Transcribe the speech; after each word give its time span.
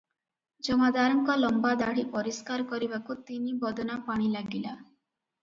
ଜମାଦାରଙ୍କ 0.67 1.35
ଲମ୍ବାଦାଢ଼ି 1.41 2.05
ପରିଷ୍କାର 2.15 2.67
କରିବାକୁ 2.73 3.17
ତିନି 3.29 3.55
ବଦନା 3.67 4.01
ପାଣି 4.09 4.33
ଲାଗିଲା। 4.39 4.75